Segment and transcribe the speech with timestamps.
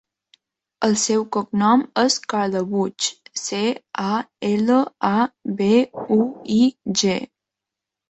[0.87, 3.11] El seu cognom és Calabuig:
[3.43, 3.61] ce,
[4.07, 4.81] a, ela,
[5.13, 5.15] a,
[5.63, 5.73] be,
[6.21, 6.23] u,
[6.61, 6.63] i,
[7.07, 7.19] ge.